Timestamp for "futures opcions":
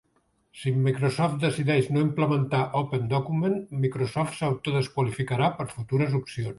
5.79-6.49